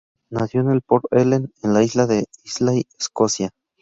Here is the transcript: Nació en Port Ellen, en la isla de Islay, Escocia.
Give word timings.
Nació 0.31 0.61
en 0.61 0.81
Port 0.81 1.05
Ellen, 1.11 1.53
en 1.61 1.75
la 1.75 1.83
isla 1.83 2.07
de 2.07 2.25
Islay, 2.43 2.85
Escocia. 2.97 3.51